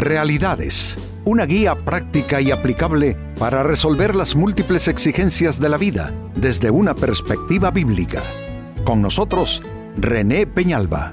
Realidades, 0.00 0.96
una 1.26 1.44
guía 1.44 1.74
práctica 1.74 2.40
y 2.40 2.50
aplicable 2.50 3.18
para 3.38 3.62
resolver 3.62 4.16
las 4.16 4.34
múltiples 4.34 4.88
exigencias 4.88 5.60
de 5.60 5.68
la 5.68 5.76
vida 5.76 6.14
desde 6.34 6.70
una 6.70 6.94
perspectiva 6.94 7.70
bíblica. 7.70 8.22
Con 8.82 9.02
nosotros, 9.02 9.62
René 9.98 10.46
Peñalba. 10.46 11.12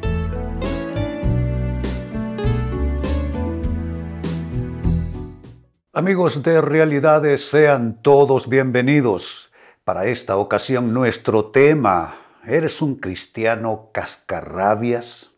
Amigos 5.92 6.42
de 6.42 6.62
Realidades, 6.62 7.46
sean 7.50 8.02
todos 8.02 8.48
bienvenidos. 8.48 9.52
Para 9.84 10.06
esta 10.06 10.38
ocasión 10.38 10.94
nuestro 10.94 11.48
tema, 11.48 12.16
¿eres 12.46 12.82
un 12.82 12.96
cristiano 12.96 13.90
cascarrabias? 13.92 15.30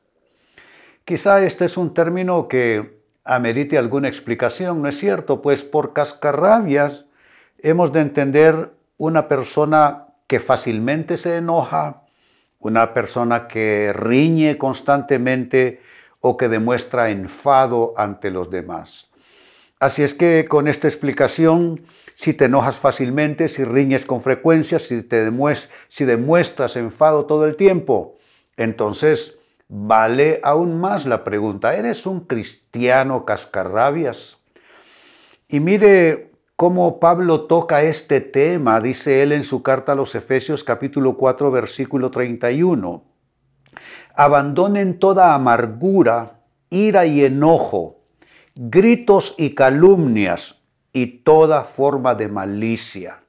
Quizá 1.04 1.44
este 1.44 1.66
es 1.66 1.78
un 1.78 1.96
término 1.96 2.48
que 2.48 2.99
amerite 3.30 3.78
alguna 3.78 4.08
explicación, 4.08 4.82
¿no 4.82 4.90
es 4.90 4.98
cierto? 4.98 5.42
Pues 5.42 5.64
por 5.64 5.94
cascarrabias 5.94 7.06
hemos 7.60 7.94
de 7.94 8.02
entender 8.02 8.72
una 8.98 9.28
persona 9.28 10.08
que 10.26 10.40
fácilmente 10.40 11.16
se 11.16 11.38
enoja, 11.38 12.04
una 12.58 12.94
persona 12.94 13.48
que 13.48 13.94
riñe 13.94 14.58
constantemente 14.58 15.82
o 16.22 16.38
que 16.38 16.50
demuestra 16.50 17.12
enfado 17.12 17.94
ante 17.98 18.32
los 18.32 18.50
demás. 18.50 19.10
Así 19.80 20.04
es 20.04 20.14
que 20.14 20.46
con 20.50 20.68
esta 20.68 20.88
explicación, 20.88 21.84
si 22.16 22.34
te 22.34 22.46
enojas 22.46 22.78
fácilmente, 22.78 23.48
si 23.48 23.64
riñes 23.64 24.06
con 24.06 24.22
frecuencia, 24.22 24.80
si, 24.80 25.04
te 25.04 25.32
si 25.88 26.06
demuestras 26.06 26.76
enfado 26.76 27.26
todo 27.28 27.46
el 27.46 27.56
tiempo, 27.56 28.18
entonces 28.58 29.39
vale 29.70 30.42
aún 30.44 30.80
más 30.80 31.06
la 31.06 31.24
pregunta, 31.24 31.76
¿eres 31.76 32.06
un 32.06 32.22
cristiano 32.22 33.24
cascarrabias? 33.24 34.38
Y 35.48 35.62
mire 35.62 36.32
cómo 36.56 37.00
Pablo 37.00 37.46
toca 37.46 37.84
este 37.84 38.20
tema, 38.20 38.82
dice 38.82 39.24
él 39.24 39.32
en 39.32 39.44
su 39.44 39.64
carta 39.64 39.94
a 39.94 39.96
los 39.96 40.14
Efesios 40.16 40.64
capítulo 40.64 41.16
4 41.16 41.52
versículo 41.52 42.12
31. 42.12 43.04
Abandonen 44.16 45.00
toda 45.00 45.34
amargura, 45.34 46.42
ira 46.70 47.06
y 47.06 47.24
enojo, 47.24 48.02
gritos 48.56 49.36
y 49.38 49.56
calumnias 49.56 50.62
y 50.92 51.06
toda 51.24 51.64
forma 51.64 52.16
de 52.16 52.28
malicia. 52.28 53.22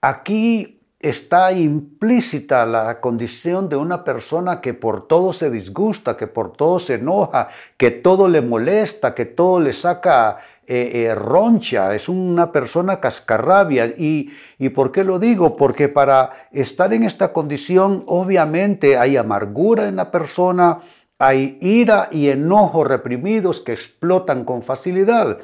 Aquí 0.00 0.77
está 1.00 1.52
implícita 1.52 2.66
la 2.66 3.00
condición 3.00 3.68
de 3.68 3.76
una 3.76 4.02
persona 4.02 4.60
que 4.60 4.74
por 4.74 5.06
todo 5.06 5.32
se 5.32 5.48
disgusta, 5.50 6.16
que 6.16 6.26
por 6.26 6.52
todo 6.52 6.78
se 6.78 6.94
enoja, 6.94 7.48
que 7.76 7.90
todo 7.90 8.28
le 8.28 8.40
molesta, 8.40 9.14
que 9.14 9.24
todo 9.24 9.60
le 9.60 9.72
saca 9.72 10.38
eh, 10.66 11.06
eh, 11.06 11.14
roncha, 11.14 11.94
es 11.94 12.08
una 12.08 12.50
persona 12.50 12.98
cascarrabia. 12.98 13.86
¿Y, 13.86 14.32
¿Y 14.58 14.70
por 14.70 14.90
qué 14.90 15.04
lo 15.04 15.20
digo? 15.20 15.56
Porque 15.56 15.88
para 15.88 16.48
estar 16.50 16.92
en 16.92 17.04
esta 17.04 17.32
condición 17.32 18.02
obviamente 18.06 18.98
hay 18.98 19.16
amargura 19.16 19.86
en 19.86 19.96
la 19.96 20.10
persona, 20.10 20.80
hay 21.18 21.58
ira 21.60 22.08
y 22.10 22.28
enojo 22.28 22.82
reprimidos 22.82 23.60
que 23.60 23.72
explotan 23.72 24.44
con 24.44 24.62
facilidad. 24.62 25.38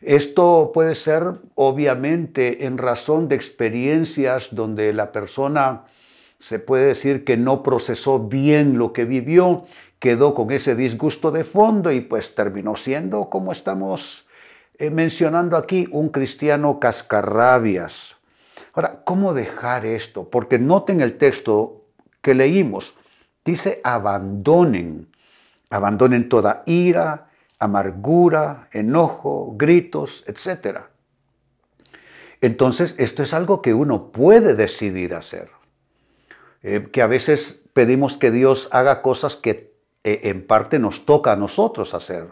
Esto 0.00 0.70
puede 0.72 0.94
ser 0.94 1.40
obviamente 1.54 2.66
en 2.66 2.78
razón 2.78 3.28
de 3.28 3.34
experiencias 3.34 4.48
donde 4.52 4.92
la 4.92 5.10
persona 5.10 5.84
se 6.38 6.58
puede 6.60 6.86
decir 6.86 7.24
que 7.24 7.36
no 7.36 7.62
procesó 7.62 8.20
bien 8.20 8.78
lo 8.78 8.92
que 8.92 9.04
vivió, 9.04 9.64
quedó 9.98 10.34
con 10.34 10.52
ese 10.52 10.76
disgusto 10.76 11.30
de 11.32 11.42
fondo 11.42 11.90
y 11.90 12.00
pues 12.00 12.34
terminó 12.34 12.76
siendo, 12.76 13.28
como 13.28 13.50
estamos 13.50 14.26
eh, 14.78 14.90
mencionando 14.90 15.56
aquí, 15.56 15.88
un 15.90 16.10
cristiano 16.10 16.78
cascarrabias. 16.78 18.14
Ahora, 18.74 19.02
¿cómo 19.04 19.34
dejar 19.34 19.84
esto? 19.84 20.28
Porque 20.30 20.60
noten 20.60 21.00
el 21.00 21.18
texto 21.18 21.86
que 22.22 22.34
leímos. 22.34 22.94
Dice 23.44 23.80
abandonen, 23.82 25.08
abandonen 25.70 26.28
toda 26.28 26.62
ira, 26.66 27.27
amargura, 27.58 28.68
enojo, 28.72 29.54
gritos, 29.56 30.24
etc. 30.26 30.80
Entonces, 32.40 32.94
esto 32.98 33.22
es 33.22 33.34
algo 33.34 33.62
que 33.62 33.74
uno 33.74 34.12
puede 34.12 34.54
decidir 34.54 35.14
hacer. 35.14 35.50
Eh, 36.62 36.88
que 36.92 37.02
a 37.02 37.06
veces 37.06 37.62
pedimos 37.72 38.16
que 38.16 38.30
Dios 38.30 38.68
haga 38.72 39.02
cosas 39.02 39.36
que 39.36 39.72
eh, 40.04 40.20
en 40.24 40.46
parte 40.46 40.78
nos 40.78 41.06
toca 41.06 41.32
a 41.32 41.36
nosotros 41.36 41.94
hacer. 41.94 42.28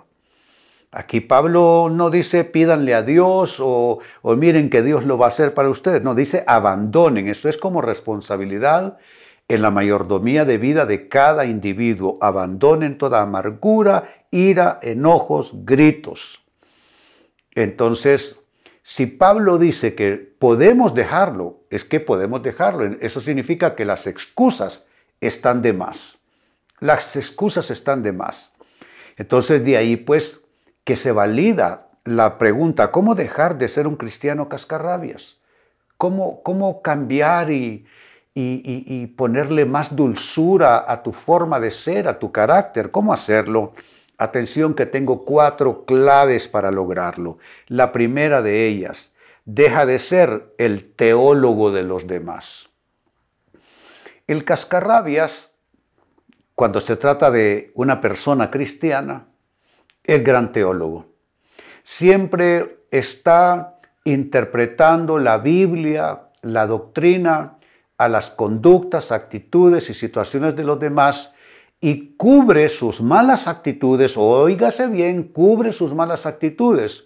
Aquí 0.91 1.20
Pablo 1.20 1.88
no 1.93 2.10
dice 2.10 2.44
pídanle 2.44 2.94
a 2.94 3.03
Dios 3.03 3.58
o, 3.60 3.98
o 4.22 4.37
miren 4.37 4.70
que 4.70 4.82
Dios 4.82 5.04
lo 5.04 5.19
va 5.19 5.26
a 5.26 5.28
hacer 5.28 5.53
para 5.53 5.69
ustedes. 5.69 6.03
No, 6.03 6.14
dice 6.14 6.44
abandonen. 6.47 7.28
Esto 7.28 7.48
es 7.48 7.56
como 7.56 7.82
responsabilidad 7.82 8.98
en 9.48 9.62
la 9.62 9.70
mayordomía 9.70 10.44
de 10.44 10.58
vida 10.58 10.87
de 10.87 11.08
cada 11.08 11.44
individuo. 11.44 12.19
Abandonen 12.20 12.98
toda 12.98 13.22
amargura, 13.22 14.16
ira, 14.31 14.78
enojos, 14.82 15.53
gritos. 15.64 16.42
Entonces, 17.54 18.38
si 18.82 19.06
Pablo 19.06 19.59
dice 19.59 19.94
que 19.94 20.16
podemos 20.16 20.94
dejarlo, 20.94 21.60
es 21.70 21.84
que 21.84 22.00
podemos 22.00 22.42
dejarlo. 22.42 22.97
Eso 23.00 23.20
significa 23.20 23.75
que 23.75 23.84
las 23.84 24.06
excusas 24.06 24.87
están 25.20 25.62
de 25.62 25.72
más. 25.72 26.19
Las 26.81 27.16
excusas 27.16 27.70
están 27.70 28.03
de 28.03 28.12
más. 28.12 28.53
Entonces, 29.16 29.64
de 29.64 29.76
ahí 29.76 29.97
pues 29.97 30.41
que 30.84 30.97
se 30.97 31.10
valida 31.12 31.88
la 32.04 32.38
pregunta, 32.38 32.93
¿cómo 32.93 33.14
dejar 33.14 33.58
de 33.58 33.69
ser 33.69 33.87
un 33.87 33.97
cristiano 33.97 34.48
cascarrabias? 34.48 35.41
¿Cómo, 35.97 36.43
cómo 36.43 36.82
cambiar 36.82 37.50
y, 37.50 37.87
y, 38.38 39.06
ponerle 39.06 39.64
más 39.64 39.97
dulzura 39.97 40.84
a 40.87 41.03
tu 41.03 41.12
forma 41.12 41.58
de 41.58 41.70
ser, 41.70 42.06
a 42.06 42.19
tu 42.19 42.31
carácter. 42.31 42.91
¿Cómo 42.91 43.12
hacerlo? 43.12 43.72
Atención 44.19 44.75
que 44.75 44.87
tengo 44.87 45.25
cuatro 45.25 45.84
claves 45.84 46.49
para 46.49 46.71
lograrlo. 46.71 47.38
La 47.66 47.93
primera 47.93 48.43
de 48.43 48.66
ellas, 48.66 49.12
deja 49.44 49.87
de 49.87 49.99
ser 49.99 50.54
el 50.59 50.93
teólogo 50.93 51.71
de 51.71 51.82
los 51.82 52.06
demás. 52.06 52.69
El 54.26 54.44
cascarrabias, 54.44 55.53
cuando 56.55 56.81
se 56.81 56.97
trata 56.97 57.31
de 57.31 57.71
una 57.75 58.00
persona 58.00 58.50
cristiana, 58.50 59.26
es 60.03 60.25
gran 60.25 60.53
teólogo. 60.53 61.06
Siempre 61.82 62.84
está 62.91 63.78
interpretando 64.05 65.19
la 65.19 65.38
Biblia, 65.38 66.22
la 66.43 66.66
doctrina, 66.66 67.59
a 67.99 68.09
las 68.09 68.31
conductas, 68.31 69.12
actitudes 69.12 69.91
y 69.91 69.94
situaciones 69.94 70.55
de 70.56 70.65
los 70.65 70.78
demás 70.78 71.32
y 71.81 72.16
cubre 72.16 72.69
sus 72.69 73.00
malas 73.00 73.47
actitudes, 73.48 74.16
oígase 74.16 74.87
bien, 74.88 75.25
cubre 75.25 75.72
sus 75.72 75.94
malas 75.94 76.26
actitudes 76.26 77.04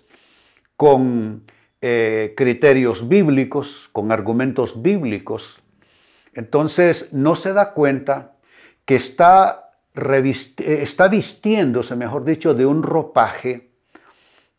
con 0.77 1.45
eh, 1.81 2.35
criterios 2.37 3.09
bíblicos, 3.09 3.89
con 3.93 4.13
argumentos 4.13 4.81
bíblicos. 4.81 5.61
Entonces 6.35 7.13
no 7.13 7.35
se 7.35 7.53
da 7.53 7.73
cuenta 7.73 8.37
que 8.85 8.95
está, 8.95 9.73
está 10.59 11.09
vistiéndose, 11.09 11.97
mejor 11.97 12.25
dicho, 12.25 12.55
de 12.55 12.67
un 12.67 12.83
ropaje 12.83 13.71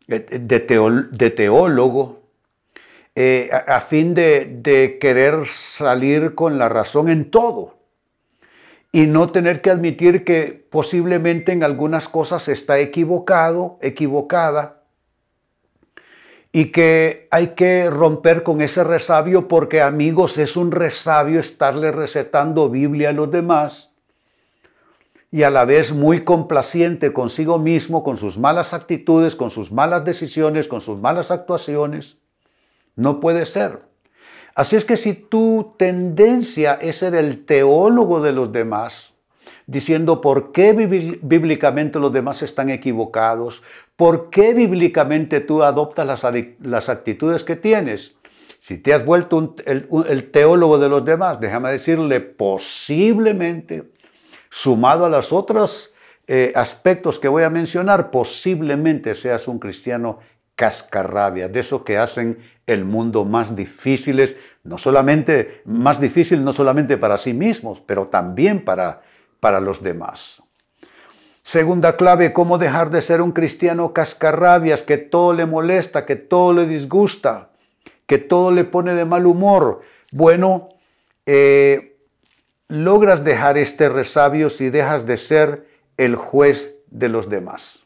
eh, 0.07 0.19
de, 0.39 1.07
de 1.11 1.29
teólogo, 1.29 2.22
eh, 3.13 3.49
a, 3.51 3.81
fin 3.81 4.13
de, 4.13 4.97
querer 5.01 5.45
salir 5.45 6.33
con 6.33 6.57
la 6.57 6.69
razón 6.69 7.09
en 7.09 7.29
todo 7.29 7.81
y 8.91 9.07
no 9.07 9.31
tener 9.31 9.62
que 9.62 9.69
admitir 9.69 10.25
que 10.25 10.68
posiblemente 10.69 11.52
en 11.52 11.63
algunas 11.63 12.09
cosas 12.09 12.47
está 12.47 12.79
equivocado, 12.79 13.78
equivocada, 13.82 14.82
y 16.52 16.66
que 16.72 17.28
hay 17.32 17.49
que 17.49 17.90
romper 17.90 18.43
con 18.43 18.61
ese 18.61 18.84
resabio 18.84 19.47
porque 19.47 19.82
amigos 19.82 20.38
es 20.38 20.58
un 20.58 20.72
resabio 20.72 21.40
estarle 21.40 21.91
recetando 21.91 22.70
Biblia 22.70 23.09
a 23.09 23.14
los 23.14 23.32
demás 23.32 23.93
y 25.32 25.43
a 25.43 25.49
la 25.49 25.64
vez 25.64 25.93
muy 25.93 26.26
complaciente 26.26 27.14
consigo 27.14 27.58
mismo, 27.58 28.03
con 28.03 28.17
sus 28.17 28.38
malas 28.38 28.73
actitudes, 28.73 29.38
con 29.38 29.49
sus 29.49 29.72
malas 29.72 30.03
decisiones, 30.03 30.67
con 30.67 30.82
sus 30.82 30.99
malas 30.99 31.32
actuaciones. 31.32 32.17
No 32.97 33.22
puede 33.22 33.46
ser. 33.46 33.91
Así 34.56 34.76
es 34.76 34.86
que 34.86 34.98
si 34.98 35.14
tu 35.14 35.74
tendencia 35.78 36.74
es 36.82 36.98
ser 36.98 37.16
el 37.16 37.46
teólogo 37.46 38.22
de 38.22 38.34
los 38.34 38.52
demás, 38.52 39.14
diciendo 39.66 40.20
por 40.20 40.52
qué 40.52 40.74
bíblicamente 40.74 42.00
los 42.00 42.12
demás 42.12 42.42
están 42.42 42.70
equivocados, 42.70 43.64
por 43.96 44.30
qué 44.30 44.53
bíblicamente 44.53 45.40
tú 45.40 45.64
adoptas 45.64 46.06
las, 46.59 46.90
actitudes 46.90 47.44
que 47.44 47.56
tienes, 47.56 48.16
si 48.59 48.78
te 48.78 48.94
has 48.94 49.06
vuelto 49.06 49.56
el, 49.66 50.32
teólogo 50.32 50.78
de 50.78 50.90
los 50.90 51.06
demás, 51.06 51.40
déjame 51.40 51.72
decirle, 51.72 52.20
posiblemente, 52.20 53.92
sumado 54.50 55.06
a 55.06 55.09
las 55.09 55.32
otras 55.32 55.94
eh, 56.28 56.52
aspectos 56.56 57.18
que 57.18 57.28
voy 57.28 57.44
a 57.44 57.50
mencionar, 57.50 58.12
posiblemente 58.12 59.16
seas 59.16 59.48
un 59.48 59.59
cristiano 59.59 60.20
cascarrabia, 60.61 61.47
de 61.47 61.59
eso 61.59 61.84
que 61.84 61.97
hacen 61.97 62.37
el 62.67 62.85
mundo 62.85 63.25
más 63.25 63.55
difíciles, 63.55 64.37
no 64.63 64.78
solamente 64.78 65.63
más 65.66 65.99
difícil 65.99 66.43
no 66.43 66.53
solamente 66.53 66.97
para 66.97 67.17
sí 67.17 67.34
mismos, 67.34 67.79
pero 67.79 68.09
también 68.09 68.63
para, 68.63 69.02
para 69.40 69.59
los 69.59 69.81
demás. 69.81 70.43
Segunda 71.41 71.97
clave, 71.97 72.31
cómo 72.31 72.59
dejar 72.59 72.91
de 72.91 73.02
ser 73.02 73.23
un 73.23 73.31
cristiano 73.31 73.91
cascarrabias, 73.91 74.84
que 74.84 74.99
todo 74.99 75.34
le 75.34 75.47
molesta, 75.47 76.05
que 76.05 76.16
todo 76.16 76.53
le 76.53 76.67
disgusta, 76.67 77.49
que 78.05 78.19
todo 78.19 78.52
le 78.52 78.64
pone 78.64 78.93
de 78.93 79.05
mal 79.05 79.25
humor. 79.25 79.81
Bueno, 80.11 80.69
eh, 81.25 81.97
logras 82.67 83.23
dejar 83.23 83.57
este 83.57 83.90
resabio 83.90 84.52
si 84.52 84.69
dejas 84.69 85.07
de 85.07 85.17
ser 85.17 85.66
el 85.97 86.16
juez 86.16 86.75
de 86.91 87.09
los 87.09 87.29
demás. 87.29 87.81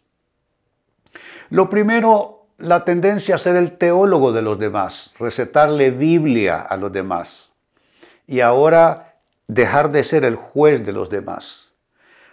Lo 1.50 1.70
primero, 1.70 2.35
la 2.58 2.86
tendencia 2.86 3.36
a 3.36 3.40
ser 3.40 3.56
el 3.56 3.78
teólogo 3.78 4.32
de 4.32 4.42
los 4.42 4.58
demás, 4.58 5.14
recetarle 5.20 5.92
Biblia 5.92 6.62
a 6.62 6.78
los 6.78 6.92
demás. 6.92 7.52
Y 8.28 8.40
ahora 8.40 9.16
dejar 9.48 9.92
de 9.92 10.04
ser 10.04 10.24
el 10.24 10.36
juez 10.36 10.86
de 10.86 10.94
los 10.94 11.10
demás. 11.10 11.72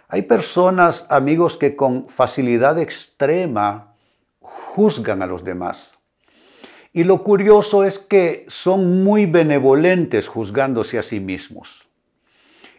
Hay 0.07 0.23
personas, 0.23 1.05
amigos, 1.09 1.57
que 1.57 1.75
con 1.75 2.07
facilidad 2.07 2.79
extrema 2.79 3.95
juzgan 4.39 5.21
a 5.21 5.27
los 5.27 5.43
demás. 5.43 5.97
Y 6.93 7.03
lo 7.03 7.23
curioso 7.23 7.83
es 7.83 7.97
que 7.97 8.45
son 8.47 9.03
muy 9.03 9.25
benevolentes 9.25 10.27
juzgándose 10.27 10.99
a 10.99 11.01
sí 11.01 11.19
mismos. 11.19 11.87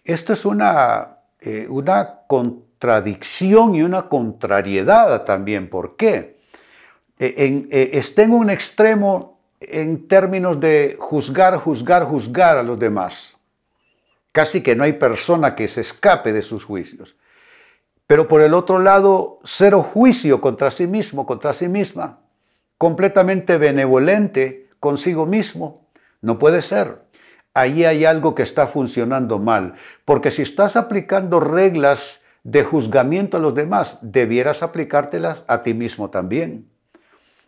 Esto 0.04 0.32
es 0.32 0.44
una, 0.44 1.18
eh, 1.40 1.66
una 1.68 2.20
contradicción 2.28 3.74
y 3.74 3.82
una 3.82 4.08
contrariedad 4.08 5.24
también. 5.24 5.68
¿Por 5.68 5.96
qué? 5.96 6.33
E, 7.18 7.46
en, 7.46 7.68
e, 7.70 7.90
está 7.98 8.22
en 8.22 8.32
un 8.32 8.50
extremo 8.50 9.40
en 9.60 10.08
términos 10.08 10.60
de 10.60 10.96
juzgar, 10.98 11.56
juzgar, 11.56 12.04
juzgar 12.04 12.58
a 12.58 12.62
los 12.62 12.78
demás. 12.78 13.36
Casi 14.32 14.62
que 14.62 14.74
no 14.74 14.84
hay 14.84 14.94
persona 14.94 15.54
que 15.54 15.68
se 15.68 15.80
escape 15.80 16.32
de 16.32 16.42
sus 16.42 16.64
juicios. 16.64 17.16
Pero 18.06 18.28
por 18.28 18.42
el 18.42 18.52
otro 18.52 18.78
lado, 18.78 19.40
cero 19.44 19.82
juicio 19.82 20.40
contra 20.40 20.70
sí 20.70 20.86
mismo, 20.86 21.24
contra 21.24 21.52
sí 21.52 21.68
misma, 21.68 22.20
completamente 22.76 23.56
benevolente 23.56 24.68
consigo 24.80 25.24
mismo, 25.24 25.88
no 26.20 26.38
puede 26.38 26.60
ser. 26.60 27.02
Allí 27.54 27.84
hay 27.84 28.04
algo 28.04 28.34
que 28.34 28.42
está 28.42 28.66
funcionando 28.66 29.38
mal, 29.38 29.74
porque 30.04 30.30
si 30.30 30.42
estás 30.42 30.76
aplicando 30.76 31.38
reglas 31.40 32.20
de 32.42 32.64
juzgamiento 32.64 33.36
a 33.36 33.40
los 33.40 33.54
demás, 33.54 33.98
debieras 34.02 34.62
aplicártelas 34.62 35.44
a 35.46 35.62
ti 35.62 35.72
mismo 35.72 36.10
también. 36.10 36.68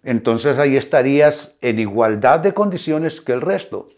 Entonces 0.07 0.59
ahí 0.59 0.77
estarías 0.77 1.57
en 1.61 1.81
igualdad 1.81 2.39
de 2.39 2.55
condiciones 2.55 3.21
que 3.21 3.33
el 3.33 3.41
resto. 3.41 3.89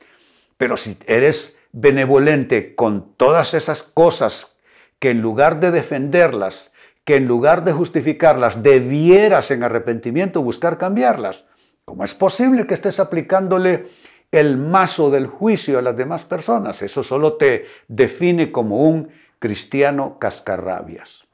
Pero 0.56 0.78
si 0.78 0.96
eres 1.06 1.58
benevolente 1.70 2.74
con 2.74 3.12
todas 3.12 3.52
esas 3.52 3.82
cosas 3.82 4.56
que 4.98 5.10
en 5.10 5.20
lugar 5.20 5.60
de 5.60 5.70
defenderlas, 5.70 6.72
que 7.04 7.16
en 7.16 7.26
lugar 7.26 7.62
de 7.62 7.72
justificarlas, 7.72 8.62
debieras 8.62 9.50
en 9.50 9.62
arrepentimiento 9.62 10.40
buscar 10.40 10.78
cambiarlas. 10.78 11.44
¿Cómo 11.84 12.04
es 12.04 12.14
posible 12.14 12.66
que 12.66 12.72
estés 12.72 13.00
aplicándole 13.00 13.88
el 14.32 14.56
mazo 14.56 15.10
del 15.10 15.26
juicio 15.26 15.78
a 15.78 15.82
las 15.82 15.96
demás 15.96 16.24
personas? 16.24 16.80
Eso 16.80 17.02
solo 17.02 17.34
te 17.34 17.66
define 17.86 18.50
como 18.50 18.82
un 18.88 19.10
cristiano 19.38 20.18
cascarrabias. 20.18 21.24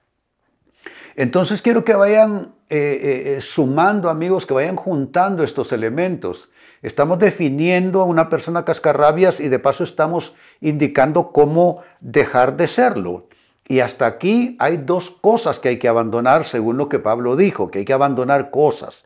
Entonces 1.15 1.62
quiero 1.62 1.85
que 1.85 1.94
vayan 1.94 2.53
eh, 2.75 2.76
eh, 2.76 3.37
eh, 3.37 3.41
sumando, 3.41 4.11
amigos, 4.11 4.47
que 4.47 4.55
vayan 4.55 4.75
juntando 4.75 5.44
estos 5.44 5.71
elementos. 5.71 6.50
Estamos 6.82 7.21
definiendo 7.21 8.00
a 8.00 8.05
una 8.05 8.29
persona 8.29 8.65
cascarrabias 8.65 9.38
y 9.38 9.49
de 9.49 9.61
paso 9.61 9.85
estamos 9.85 10.35
indicando 10.61 11.31
cómo 11.31 11.82
dejar 12.00 12.56
de 12.56 12.67
serlo. 12.67 13.29
Y 13.69 13.79
hasta 13.79 14.06
aquí 14.06 14.56
hay 14.59 14.79
dos 14.79 15.12
cosas 15.12 15.61
que 15.61 15.69
hay 15.69 15.79
que 15.79 15.87
abandonar, 15.87 16.44
según 16.44 16.76
lo 16.76 16.88
que 16.88 16.99
Pablo 16.99 17.37
dijo, 17.37 17.71
que 17.71 17.79
hay 17.79 17.85
que 17.85 17.93
abandonar 17.93 18.50
cosas. 18.50 19.05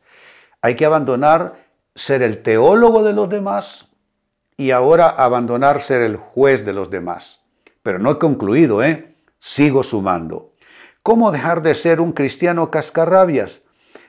Hay 0.63 0.75
que 0.75 0.87
abandonar 0.87 1.57
ser 1.95 2.23
el 2.23 2.43
teólogo 2.43 3.03
de 3.03 3.13
los 3.13 3.29
demás 3.29 3.91
y 4.57 4.71
ahora 4.71 5.11
abandonar 5.11 5.83
ser 5.83 6.01
el 6.01 6.17
juez 6.17 6.65
de 6.65 6.73
los 6.73 6.89
demás. 6.89 7.43
Pero 7.83 7.99
no 7.99 8.13
he 8.13 8.19
concluido, 8.19 8.83
¿eh? 8.83 9.15
Sigo 9.39 9.83
sumando. 9.83 10.53
¿Cómo 11.09 11.31
dejar 11.31 11.63
de 11.63 11.75
ser 11.75 12.03
un 12.03 12.13
cristiano 12.13 12.71
cascarrabias? 12.71 13.63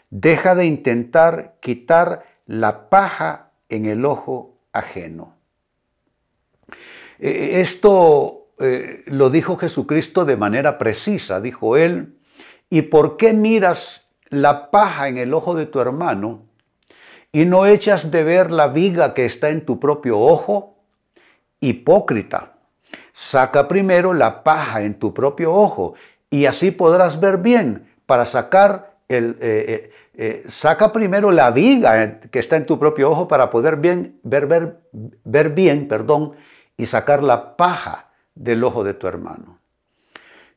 Deja 0.10 0.54
de 0.54 0.66
intentar 0.66 1.56
quitar 1.62 2.26
la 2.46 2.90
paja 2.90 3.52
en 3.70 3.86
el 3.86 4.04
ojo 4.04 4.58
ajeno. 4.74 5.38
Eh, 7.18 7.62
esto 7.62 8.48
eh, 8.60 9.06
lo 9.06 9.30
dijo 9.30 9.56
Jesucristo 9.56 10.26
de 10.26 10.36
manera 10.36 10.78
precisa. 10.78 11.40
Dijo 11.40 11.78
él, 11.78 12.18
¿y 12.70 12.82
por 12.82 13.16
qué 13.16 13.32
miras 13.32 14.10
la 14.28 14.70
paja 14.70 15.08
en 15.08 15.20
el 15.20 15.34
ojo 15.34 15.56
de 15.56 15.68
tu 15.68 15.80
hermano 15.80 16.48
y 17.32 17.46
no 17.46 17.66
echas 17.66 18.12
de 18.12 18.26
ver 18.26 18.52
la 18.52 18.68
viga 18.68 19.14
que 19.14 19.24
está 19.24 19.52
en 19.52 19.66
tu 19.66 19.80
propio 19.80 20.20
ojo? 20.20 20.76
Hipócrita, 21.62 22.58
saca 23.14 23.70
primero 23.70 24.14
la 24.14 24.44
paja 24.44 24.82
en 24.82 25.00
tu 25.00 25.14
propio 25.14 25.54
ojo 25.54 25.94
y 26.30 26.46
así 26.46 26.72
podrás 26.72 27.20
ver 27.20 27.38
bien 27.38 27.90
para 28.06 28.26
sacar 28.26 28.98
el... 29.08 29.38
Eh, 29.40 29.92
eh, 30.22 30.44
saca 30.50 30.92
primero 30.92 31.32
la 31.32 31.50
viga 31.50 32.20
que 32.20 32.40
está 32.40 32.58
en 32.58 32.66
tu 32.66 32.78
propio 32.78 33.10
ojo 33.10 33.30
para 33.30 33.50
poder 33.50 33.78
bien, 33.78 34.20
ver, 34.24 34.48
ver, 34.48 34.82
ver 35.24 35.52
bien 35.52 35.88
perdón, 35.88 36.34
y 36.76 36.88
sacar 36.88 37.24
la 37.24 37.56
paja 37.56 38.10
del 38.36 38.66
ojo 38.66 38.84
de 38.84 38.94
tu 38.94 39.08
hermano. 39.08 39.60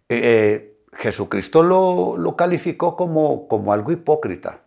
Eh, 0.09 0.21
eh, 0.25 0.79
Jesucristo 0.95 1.63
lo, 1.63 2.17
lo 2.17 2.35
calificó 2.35 2.97
como, 2.97 3.47
como 3.47 3.73
algo 3.73 3.93
hipócrita. 3.93 4.63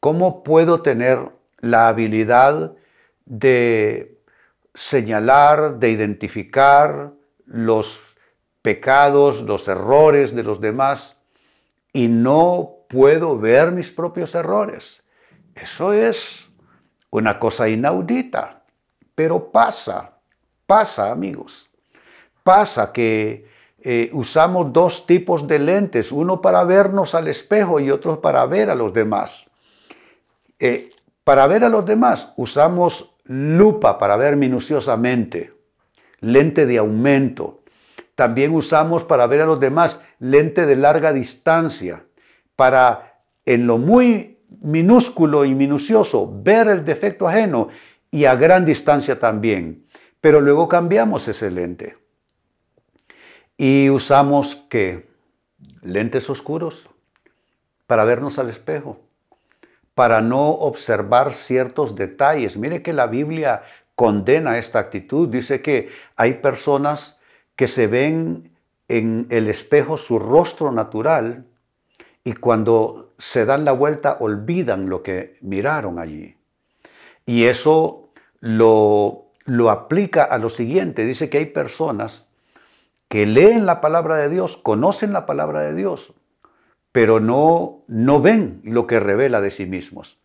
¿Cómo 0.00 0.42
puedo 0.42 0.82
tener 0.82 1.30
la 1.60 1.88
habilidad 1.88 2.74
de 3.24 4.18
señalar, 4.74 5.78
de 5.78 5.88
identificar 5.88 7.12
los 7.46 8.02
pecados, 8.64 9.42
los 9.42 9.68
errores 9.68 10.34
de 10.34 10.42
los 10.42 10.58
demás 10.58 11.18
y 11.92 12.08
no 12.08 12.76
puedo 12.88 13.38
ver 13.38 13.72
mis 13.72 13.90
propios 13.90 14.34
errores? 14.34 15.02
Eso 15.54 15.92
es 15.92 16.48
una 17.10 17.38
cosa 17.38 17.68
inaudita, 17.68 18.62
pero 19.14 19.52
pasa, 19.52 20.14
pasa 20.66 21.10
amigos. 21.10 21.68
Pasa 22.42 22.90
que 22.90 23.46
eh, 23.82 24.08
usamos 24.14 24.72
dos 24.72 25.06
tipos 25.06 25.46
de 25.46 25.58
lentes, 25.58 26.10
uno 26.10 26.40
para 26.40 26.64
vernos 26.64 27.14
al 27.14 27.28
espejo 27.28 27.80
y 27.80 27.90
otro 27.90 28.22
para 28.22 28.46
ver 28.46 28.70
a 28.70 28.74
los 28.74 28.94
demás. 28.94 29.44
Eh, 30.58 30.88
para 31.22 31.46
ver 31.46 31.64
a 31.64 31.68
los 31.68 31.84
demás 31.84 32.32
usamos 32.38 33.14
lupa 33.24 33.98
para 33.98 34.16
ver 34.16 34.36
minuciosamente, 34.36 35.52
lente 36.20 36.64
de 36.64 36.78
aumento. 36.78 37.63
También 38.14 38.54
usamos 38.54 39.02
para 39.04 39.26
ver 39.26 39.40
a 39.40 39.46
los 39.46 39.60
demás 39.60 40.00
lente 40.18 40.66
de 40.66 40.76
larga 40.76 41.12
distancia, 41.12 42.04
para 42.56 43.20
en 43.44 43.66
lo 43.66 43.78
muy 43.78 44.38
minúsculo 44.60 45.44
y 45.44 45.54
minucioso 45.54 46.30
ver 46.42 46.68
el 46.68 46.84
defecto 46.84 47.26
ajeno 47.26 47.68
y 48.10 48.26
a 48.26 48.36
gran 48.36 48.64
distancia 48.64 49.18
también. 49.18 49.86
Pero 50.20 50.40
luego 50.40 50.68
cambiamos 50.68 51.26
ese 51.28 51.50
lente. 51.50 51.96
Y 53.56 53.90
usamos 53.90 54.56
que 54.68 55.08
lentes 55.82 56.30
oscuros 56.30 56.88
para 57.86 58.04
vernos 58.04 58.38
al 58.38 58.50
espejo, 58.50 59.00
para 59.94 60.20
no 60.20 60.50
observar 60.50 61.34
ciertos 61.34 61.94
detalles. 61.94 62.56
Mire 62.56 62.82
que 62.82 62.92
la 62.92 63.06
Biblia 63.06 63.62
condena 63.94 64.58
esta 64.58 64.78
actitud. 64.78 65.28
Dice 65.28 65.60
que 65.62 65.90
hay 66.16 66.34
personas 66.34 67.20
que 67.56 67.66
se 67.66 67.86
ven 67.86 68.50
en 68.88 69.26
el 69.30 69.48
espejo 69.48 69.96
su 69.96 70.18
rostro 70.18 70.72
natural 70.72 71.46
y 72.22 72.34
cuando 72.34 73.12
se 73.18 73.44
dan 73.44 73.64
la 73.64 73.72
vuelta 73.72 74.16
olvidan 74.20 74.88
lo 74.88 75.02
que 75.02 75.38
miraron 75.40 75.98
allí. 75.98 76.36
Y 77.26 77.44
eso 77.44 78.10
lo, 78.40 79.26
lo 79.44 79.70
aplica 79.70 80.24
a 80.24 80.38
lo 80.38 80.48
siguiente. 80.48 81.04
Dice 81.04 81.30
que 81.30 81.38
hay 81.38 81.46
personas 81.46 82.30
que 83.08 83.26
leen 83.26 83.66
la 83.66 83.80
palabra 83.80 84.16
de 84.16 84.28
Dios, 84.28 84.56
conocen 84.56 85.12
la 85.12 85.26
palabra 85.26 85.60
de 85.60 85.74
Dios, 85.74 86.14
pero 86.92 87.20
no, 87.20 87.82
no 87.86 88.20
ven 88.20 88.60
lo 88.64 88.86
que 88.86 89.00
revela 89.00 89.40
de 89.40 89.50
sí 89.50 89.66
mismos. 89.66 90.18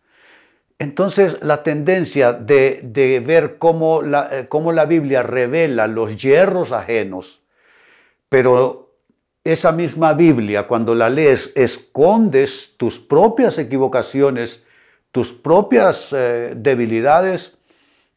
Entonces 0.80 1.36
la 1.42 1.62
tendencia 1.62 2.32
de, 2.32 3.22
ver 3.24 3.58
cómo 3.58 4.00
la, 4.00 4.28
eh, 4.32 4.46
cómo 4.48 4.72
la 4.72 4.86
Biblia 4.86 5.22
revela 5.22 5.86
los 5.86 6.16
hierros 6.16 6.72
ajenos, 6.72 7.42
pero 8.30 8.94
esa 9.44 9.72
misma 9.72 10.14
Biblia, 10.14 10.66
cuando 10.66 10.94
la 10.94 11.10
lees, 11.10 11.52
escondes 11.54 12.76
tus 12.78 12.98
propias 12.98 13.58
equivocaciones, 13.58 14.64
tus 15.12 15.34
propias 15.34 16.14
eh, 16.14 16.54
debilidades, 16.56 17.58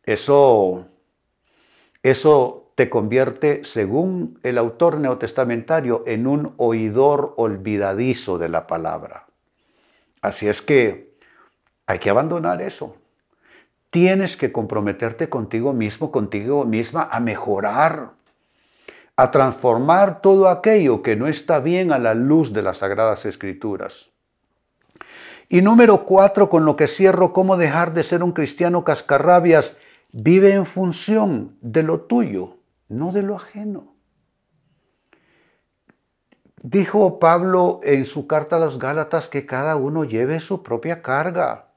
eso, 0.03 0.85
eso 2.01 2.71
te 2.75 2.89
convierte, 2.89 3.65
según 3.65 4.39
el 4.41 4.57
autor 4.57 5.01
neotestamentario, 5.01 6.05
en 6.07 6.27
un 6.27 6.53
oidor 6.55 7.33
olvidadizo 7.35 8.37
de 8.37 8.47
la 8.47 8.67
palabra. 8.67 9.27
Así 10.21 10.47
es 10.47 10.61
que 10.61 11.12
hay 11.85 11.99
que 11.99 12.09
abandonar 12.09 12.61
eso. 12.61 12.97
Tienes 13.89 14.37
que 14.37 14.51
comprometerte 14.51 15.29
contigo 15.29 15.73
mismo, 15.73 16.11
contigo 16.11 16.65
misma, 16.65 17.07
a 17.11 17.19
mejorar, 17.19 18.11
a 19.15 19.31
transformar 19.31 20.21
todo 20.21 20.49
aquello 20.49 21.03
que 21.03 21.15
no 21.15 21.27
está 21.27 21.59
bien 21.59 21.91
a 21.91 21.99
la 21.99 22.13
luz 22.13 22.53
de 22.53 22.63
las 22.63 22.79
Sagradas 22.79 23.25
Escrituras. 23.25 24.09
Y 25.49 25.61
número 25.61 26.05
cuatro, 26.05 26.49
con 26.49 26.65
lo 26.65 26.75
que 26.75 26.87
cierro, 26.87 27.33
cómo 27.33 27.57
dejar 27.57 27.93
de 27.93 28.03
ser 28.03 28.23
un 28.23 28.31
cristiano 28.31 28.83
cascarrabias, 28.83 29.77
vive 30.11 30.53
en 30.53 30.65
función 30.65 31.57
de 31.61 31.83
lo 31.83 32.01
tuyo, 32.01 32.57
no 32.87 33.11
de 33.11 33.21
lo 33.21 33.35
ajeno. 33.35 33.93
Dijo 36.63 37.19
Pablo 37.19 37.81
en 37.83 38.05
su 38.05 38.25
carta 38.25 38.55
a 38.55 38.59
los 38.59 38.79
Gálatas 38.79 39.27
que 39.27 39.45
cada 39.45 39.75
uno 39.75 40.05
lleve 40.05 40.39
su 40.39 40.63
propia 40.63 41.01
carga. 41.01 41.72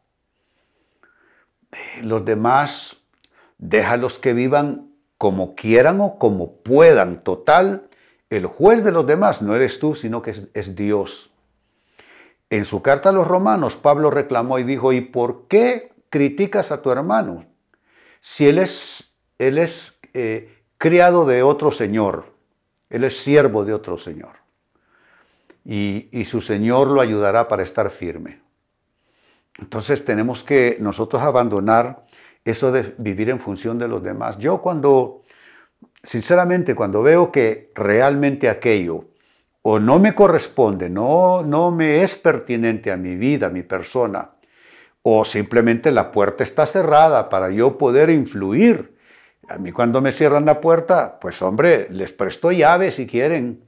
Los 2.02 2.24
demás, 2.24 2.96
déjalos 3.58 4.18
que 4.18 4.32
vivan 4.32 4.90
como 5.18 5.54
quieran 5.54 6.00
o 6.00 6.18
como 6.18 6.56
puedan. 6.56 7.22
Total, 7.22 7.88
el 8.30 8.46
juez 8.46 8.84
de 8.84 8.92
los 8.92 9.06
demás 9.06 9.42
no 9.42 9.54
eres 9.54 9.78
tú, 9.78 9.94
sino 9.94 10.22
que 10.22 10.34
es, 10.52 10.76
Dios. 10.76 11.30
En 12.50 12.64
su 12.64 12.82
carta 12.82 13.08
a 13.08 13.12
los 13.12 13.26
romanos, 13.26 13.76
Pablo 13.76 14.10
reclamó 14.10 14.58
y 14.58 14.64
dijo, 14.64 14.92
¿y 14.92 15.00
por 15.00 15.48
qué 15.48 15.92
criticas 16.10 16.70
a 16.70 16.82
tu 16.82 16.90
hermano? 16.90 17.44
Si 18.20 18.46
él 18.46 18.58
es, 18.58 19.12
él 19.38 19.58
es 19.58 19.98
eh, 20.14 20.62
criado 20.78 21.26
de 21.26 21.42
otro 21.42 21.70
Señor, 21.70 22.32
él 22.90 23.04
es 23.04 23.18
siervo 23.18 23.64
de 23.64 23.74
otro 23.74 23.98
Señor. 23.98 24.36
Y, 25.64 26.08
y 26.12 26.24
su 26.26 26.40
Señor 26.40 26.88
lo 26.88 27.00
ayudará 27.00 27.48
para 27.48 27.64
estar 27.64 27.90
firme. 27.90 28.45
Entonces 29.58 30.04
tenemos 30.04 30.42
que 30.42 30.76
nosotros 30.80 31.22
abandonar 31.22 32.04
eso 32.44 32.70
de 32.70 32.94
vivir 32.98 33.30
en 33.30 33.40
función 33.40 33.78
de 33.78 33.88
los 33.88 34.02
demás. 34.02 34.38
Yo 34.38 34.62
cuando, 34.62 35.22
sinceramente, 36.02 36.74
cuando 36.74 37.02
veo 37.02 37.32
que 37.32 37.72
realmente 37.74 38.48
aquello 38.48 39.06
o 39.62 39.80
no 39.80 39.98
me 39.98 40.14
corresponde, 40.14 40.88
no, 40.88 41.42
no 41.42 41.72
me 41.72 42.02
es 42.02 42.14
pertinente 42.14 42.92
a 42.92 42.96
mi 42.96 43.16
vida, 43.16 43.48
a 43.48 43.50
mi 43.50 43.62
persona, 43.62 44.30
o 45.02 45.24
simplemente 45.24 45.90
la 45.90 46.12
puerta 46.12 46.44
está 46.44 46.66
cerrada 46.66 47.28
para 47.28 47.50
yo 47.50 47.76
poder 47.76 48.10
influir. 48.10 48.96
A 49.48 49.58
mí 49.58 49.72
cuando 49.72 50.00
me 50.00 50.12
cierran 50.12 50.44
la 50.44 50.60
puerta, 50.60 51.18
pues 51.20 51.42
hombre, 51.42 51.88
les 51.90 52.12
presto 52.12 52.52
llave 52.52 52.90
si 52.90 53.06
quieren, 53.06 53.64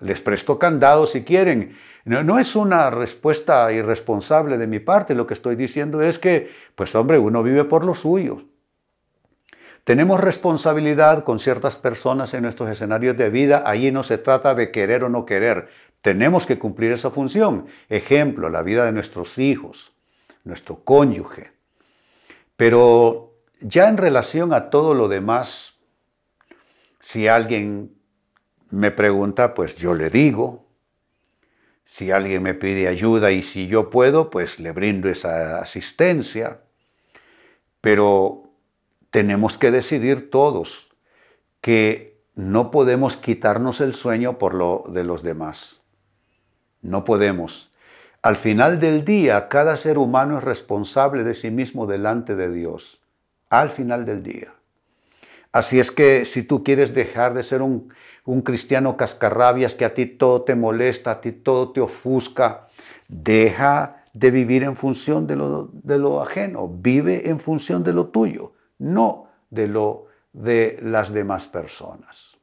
les 0.00 0.20
presto 0.20 0.58
candado 0.58 1.06
si 1.06 1.24
quieren, 1.24 1.76
no, 2.04 2.38
es 2.38 2.54
una 2.54 2.90
respuesta 2.90 3.72
irresponsable 3.72 4.58
de 4.58 4.66
mi 4.66 4.78
parte, 4.78 5.14
lo 5.14 5.26
que 5.26 5.34
estoy 5.34 5.56
diciendo 5.56 6.02
es 6.02 6.18
que, 6.18 6.50
pues 6.74 6.94
hombre, 6.94 7.18
uno 7.18 7.42
vive 7.42 7.64
por 7.64 7.84
lo 7.84 7.94
suyo. 7.94 8.42
Tenemos 9.84 10.20
responsabilidad 10.20 11.24
con 11.24 11.38
ciertas 11.38 11.76
personas 11.76 12.34
en 12.34 12.42
nuestros 12.42 12.70
escenarios 12.70 13.16
de 13.16 13.30
vida, 13.30 13.62
allí 13.66 13.90
no 13.90 14.02
se 14.02 14.18
trata 14.18 14.54
de 14.54 14.70
querer 14.70 15.04
o 15.04 15.08
no 15.08 15.24
querer, 15.24 15.68
tenemos 16.04 16.44
que 16.44 16.58
cumplir 16.58 16.92
esa 16.92 17.10
función. 17.10 17.66
Ejemplo, 17.88 18.50
la 18.50 18.62
vida 18.62 18.84
de 18.84 18.92
nuestros 18.92 19.38
hijos, 19.38 19.94
nuestro 20.44 20.84
cónyuge. 20.84 21.52
Pero 22.56 23.32
ya 23.60 23.88
en 23.88 23.96
relación 23.96 24.52
a 24.52 24.68
todo 24.68 24.92
lo 24.92 25.08
demás, 25.08 25.78
si 27.00 27.26
alguien 27.26 27.94
me 28.68 28.90
pregunta, 28.90 29.54
pues 29.54 29.76
yo 29.76 29.94
le 29.94 30.10
digo, 30.10 30.63
si 31.84 32.10
alguien 32.10 32.42
me 32.42 32.54
pide 32.54 32.88
ayuda 32.88 33.30
y 33.30 33.42
si 33.42 33.66
yo 33.66 33.90
puedo, 33.90 34.30
pues 34.30 34.58
le 34.58 34.72
brindo 34.72 35.08
esa 35.08 35.58
asistencia. 35.60 36.60
Pero 37.80 38.50
tenemos 39.10 39.58
que 39.58 39.70
decidir 39.70 40.30
todos 40.30 40.90
que 41.60 42.20
no 42.34 42.70
podemos 42.70 43.16
quitarnos 43.16 43.80
el 43.80 43.94
sueño 43.94 44.38
por 44.38 44.54
lo 44.54 44.84
de 44.88 45.04
los 45.04 45.22
demás. 45.22 45.80
No 46.82 47.04
podemos. 47.04 47.72
Al 48.22 48.36
final 48.36 48.80
del 48.80 49.04
día, 49.04 49.48
cada 49.48 49.76
ser 49.76 49.98
humano 49.98 50.38
es 50.38 50.44
responsable 50.44 51.24
de 51.24 51.34
sí 51.34 51.50
mismo 51.50 51.86
delante 51.86 52.34
de 52.34 52.50
Dios. 52.50 53.02
Al 53.50 53.70
final 53.70 54.04
del 54.04 54.22
día. 54.22 54.54
Así 55.54 55.78
es 55.78 55.90
que 55.90 56.24
si 56.24 56.42
tú 56.42 56.62
quieres 56.62 56.92
dejar 56.92 57.32
de 57.32 57.42
ser 57.42 57.62
un 57.62 57.92
un 58.24 58.40
cristiano 58.40 58.96
cascarrabias 58.96 59.74
que 59.74 59.84
a 59.84 59.94
ti 59.94 60.06
todo 60.06 60.42
te 60.42 60.54
molesta, 60.54 61.12
a 61.12 61.20
ti 61.20 61.32
todo 61.32 61.72
te 61.72 61.80
ofusca. 61.80 62.68
Deja 63.08 64.04
de 64.12 64.30
vivir 64.30 64.62
en 64.62 64.76
función 64.76 65.26
de 65.26 65.36
lo, 65.36 65.68
de 65.72 65.98
lo 65.98 66.22
ajeno, 66.22 66.68
vive 66.68 67.28
en 67.28 67.38
función 67.38 67.84
de 67.84 67.92
lo 67.92 68.06
tuyo, 68.06 68.52
no 68.78 69.28
de 69.50 69.68
lo 69.68 70.06
de 70.32 70.78
las 70.82 71.12
demás 71.12 71.46
personas. 71.46 72.36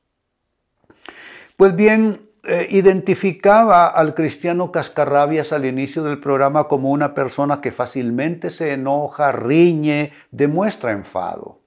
Pues 1.58 1.76
bien, 1.76 2.30
eh, 2.44 2.68
identificaba 2.70 3.88
al 3.88 4.14
cristiano 4.14 4.72
cascarrabias 4.72 5.52
al 5.52 5.66
inicio 5.66 6.04
del 6.04 6.20
programa 6.20 6.68
como 6.68 6.92
una 6.92 7.14
persona 7.14 7.62
que 7.62 7.72
fácilmente 7.72 8.50
se 8.50 8.74
enoja, 8.74 9.32
riñe, 9.32 10.12
demuestra 10.32 10.92
enfado. 10.92 11.61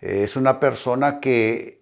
Es 0.00 0.36
una 0.36 0.58
persona 0.58 1.20
que 1.20 1.80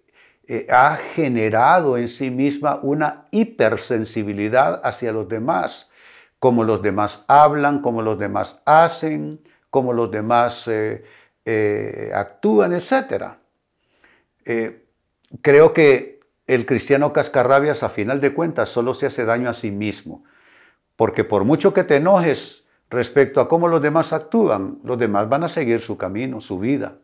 eh, 0.51 0.65
ha 0.69 0.95
generado 0.95 1.95
en 1.95 2.07
sí 2.07 2.31
misma 2.31 2.79
una 2.81 3.27
hipersensibilidad 3.29 4.81
hacia 4.83 5.11
los 5.11 5.29
demás, 5.29 5.91
como 6.39 6.63
los 6.63 6.81
demás 6.81 7.23
hablan, 7.27 7.81
como 7.81 8.01
los 8.01 8.17
demás 8.17 8.59
hacen, 8.65 9.39
como 9.69 9.93
los 9.93 10.09
demás 10.09 10.67
eh, 10.67 11.03
eh, 11.45 12.11
actúan, 12.15 12.73
etc. 12.73 13.33
creo 15.41 15.73
que 15.73 16.19
el 16.47 16.65
cristiano 16.65 17.13
cascarrabias 17.13 17.83
a 17.83 17.89
final 17.89 18.19
de 18.19 18.33
cuentas 18.33 18.69
solo 18.69 18.95
se 18.95 19.05
hace 19.05 19.25
daño 19.25 19.49
a 19.49 19.53
sí 19.53 19.69
mismo, 19.69 20.23
porque 20.95 21.23
por 21.23 21.43
mucho 21.43 21.75
que 21.75 21.83
te 21.83 21.97
enojes 21.97 22.65
respecto 22.89 23.39
a 23.39 23.47
cómo 23.47 23.67
los 23.67 23.83
demás 23.83 24.13
actúan, 24.13 24.79
los 24.83 24.97
demás 24.97 25.29
van 25.29 25.43
a 25.43 25.49
seguir 25.49 25.79
su 25.79 25.95
camino, 25.95 26.41
su 26.41 26.57
vida. 26.57 26.97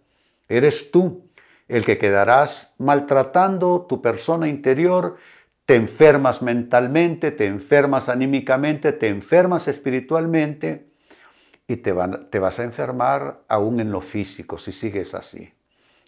Eres 0.47 0.91
tú 0.91 1.25
el 1.67 1.85
que 1.85 1.97
quedarás 1.97 2.73
maltratando 2.77 3.85
tu 3.87 4.01
persona 4.01 4.47
interior, 4.47 5.17
te 5.65 5.75
enfermas 5.75 6.41
mentalmente, 6.41 7.31
te 7.31 7.47
enfermas 7.47 8.07
anímicamente, 8.07 8.91
te 8.91 9.07
enfermas 9.07 9.67
espiritualmente 9.67 10.85
y 11.67 11.77
te, 11.77 11.91
vas 11.91 12.59
a 12.59 12.63
enfermar 12.63 13.41
aún 13.47 13.79
en 13.79 13.91
lo 13.91 14.01
físico 14.01 14.59
si 14.59 14.71
sigues 14.71 15.15
así. 15.15 15.51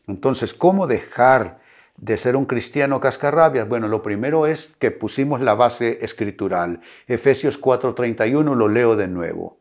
Entonces, 0.05 0.53
¿cómo 0.53 0.85
dejar 0.85 1.59
de 1.97 2.17
ser 2.17 2.35
un 2.35 2.45
cristiano 2.45 2.99
cascarrabias? 2.99 3.67
Bueno, 3.67 3.87
lo 3.87 4.03
primero 4.03 4.45
es 4.45 4.67
que 4.77 4.91
pusimos 4.91 5.41
la 5.41 5.55
base 5.55 5.97
escritural. 6.03 6.81
Efesios 7.07 7.59
4:31 7.59 8.53
lo 8.55 8.67
leo 8.67 8.95
de 8.95 9.07
nuevo. 9.07 9.57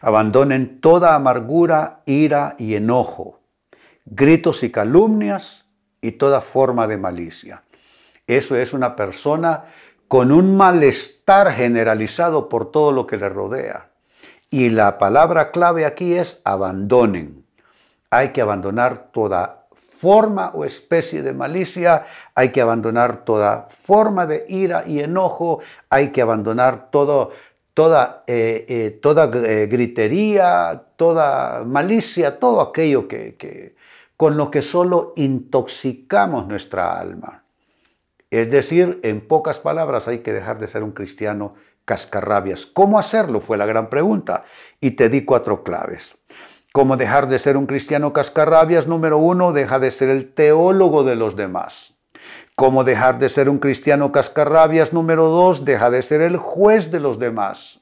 Abandonen 0.00 0.80
toda 0.80 1.14
amargura, 1.14 2.02
ira 2.06 2.56
y 2.58 2.74
enojo 2.74 3.39
gritos 4.04 4.62
y 4.62 4.70
calumnias 4.70 5.66
y 6.00 6.12
toda 6.12 6.40
forma 6.40 6.86
de 6.86 6.96
malicia. 6.96 7.62
Eso 8.26 8.56
es 8.56 8.72
una 8.72 8.96
persona 8.96 9.64
con 10.08 10.32
un 10.32 10.56
malestar 10.56 11.52
generalizado 11.52 12.48
por 12.48 12.70
todo 12.70 12.92
lo 12.92 13.06
que 13.06 13.16
le 13.16 13.28
rodea. 13.28 13.90
Y 14.50 14.70
la 14.70 14.98
palabra 14.98 15.52
clave 15.52 15.86
aquí 15.86 16.14
es 16.14 16.40
abandonen. 16.44 17.44
Hay 18.10 18.30
que 18.30 18.40
abandonar 18.40 19.10
toda 19.12 19.60
forma 20.00 20.50
o 20.54 20.64
especie 20.64 21.22
de 21.22 21.34
malicia, 21.34 22.06
hay 22.34 22.50
que 22.52 22.62
abandonar 22.62 23.24
toda 23.24 23.68
forma 23.68 24.26
de 24.26 24.46
ira 24.48 24.82
y 24.86 25.00
enojo, 25.00 25.60
hay 25.90 26.08
que 26.08 26.22
abandonar 26.22 26.90
toda, 26.90 27.28
eh, 28.26 28.64
eh, 28.66 28.98
toda 29.02 29.30
eh, 29.46 29.68
gritería, 29.70 30.84
toda 30.96 31.64
malicia, 31.64 32.38
todo 32.40 32.62
aquello 32.62 33.06
que, 33.06 33.76
con 34.20 34.36
lo 34.36 34.50
que 34.50 34.60
solo 34.60 35.14
intoxicamos 35.16 36.46
nuestra 36.46 37.00
alma. 37.00 37.44
Es 38.28 38.50
decir, 38.50 39.00
en 39.02 39.26
pocas 39.26 39.58
palabras 39.58 40.08
hay 40.08 40.18
que 40.18 40.34
dejar 40.34 40.58
de 40.58 40.68
ser 40.68 40.82
un 40.82 40.90
cristiano 40.90 41.54
cascarrabias. 41.86 42.66
¿Cómo 42.66 42.98
hacerlo? 42.98 43.40
Fue 43.40 43.56
la 43.56 43.64
gran 43.64 43.88
pregunta. 43.88 44.44
Y 44.78 44.90
te 44.90 45.08
di 45.08 45.24
cuatro 45.24 45.62
claves. 45.62 46.14
¿Cómo 46.70 46.98
dejar 46.98 47.30
de 47.30 47.38
ser 47.38 47.56
un 47.56 47.64
cristiano 47.64 48.12
cascarrabias? 48.12 48.86
Número 48.86 49.16
uno, 49.16 49.54
deja 49.54 49.78
de 49.78 49.90
ser 49.90 50.10
el 50.10 50.34
teólogo 50.34 51.02
de 51.02 51.16
los 51.16 51.34
demás. 51.34 51.94
Cómo 52.56 52.84
dejar 52.84 53.20
de 53.20 53.30
ser 53.30 53.48
un 53.48 53.58
cristiano 53.58 54.12
cascarrabias. 54.12 54.92
Número 54.92 55.30
dos, 55.30 55.64
deja 55.64 55.88
de 55.88 56.02
ser 56.02 56.20
el 56.20 56.36
juez 56.36 56.90
de 56.90 57.00
los 57.00 57.18
demás. 57.18 57.80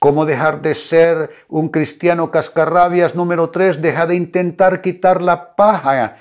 Cómo 0.00 0.24
dejar 0.24 0.62
de 0.62 0.74
ser 0.74 1.30
un 1.46 1.68
cristiano 1.68 2.30
cascarrabias. 2.30 3.14
Número 3.14 3.50
tres, 3.50 3.82
deja 3.82 4.06
de 4.06 4.14
intentar 4.14 4.80
quitar 4.80 5.20
la 5.20 5.54
paja 5.54 6.16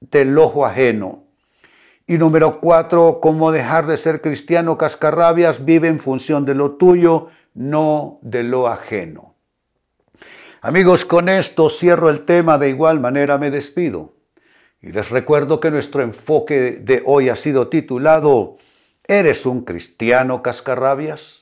del 0.00 0.36
ojo 0.38 0.66
ajeno. 0.66 1.24
Y 2.06 2.18
número 2.18 2.60
cuatro, 2.60 3.20
cómo 3.22 3.50
dejar 3.50 3.86
de 3.86 3.96
ser 3.96 4.20
cristiano 4.20 4.76
cascarrabias, 4.76 5.64
vive 5.64 5.88
en 5.88 5.98
función 5.98 6.44
de 6.44 6.54
lo 6.54 6.72
tuyo, 6.72 7.28
no 7.54 8.18
de 8.20 8.42
lo 8.42 8.68
ajeno. 8.68 9.34
Amigos, 10.60 11.06
con 11.06 11.30
esto 11.30 11.70
cierro 11.70 12.10
el 12.10 12.26
tema, 12.26 12.58
de 12.58 12.68
igual 12.68 13.00
manera 13.00 13.38
me 13.38 13.50
despido. 13.50 14.12
Y 14.82 14.92
les 14.92 15.08
recuerdo 15.08 15.58
que 15.58 15.70
nuestro 15.70 16.02
enfoque 16.02 16.78
de 16.82 17.02
hoy 17.06 17.30
ha 17.30 17.36
sido 17.36 17.68
titulado 17.68 18.58
¿Eres 19.04 19.46
un 19.46 19.64
cristiano 19.64 20.42
cascarrabias? 20.42 21.41